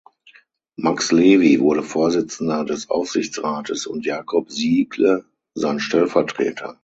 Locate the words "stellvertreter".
5.79-6.79